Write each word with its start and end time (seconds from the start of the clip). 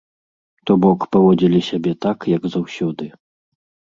То 0.67 0.71
бок, 0.85 0.99
паводзілі 1.15 1.59
сябе 1.69 1.93
так, 2.05 2.25
як 2.35 2.43
заўсёды. 2.57 3.05